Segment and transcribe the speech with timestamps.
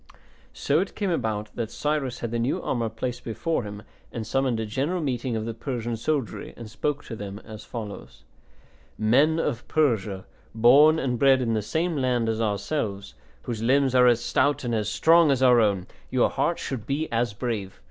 [0.55, 4.59] So it came about that Cyrus had the new armour placed before him and summoned
[4.59, 8.23] a general meeting of the Persian soldiery, and spoke to them as follows:
[8.97, 10.25] "Men of Persia,
[10.55, 14.73] born and bred in the same land as ourselves, whose limbs are as stout and
[14.73, 17.79] as strong as our own, your hearts should be as brave.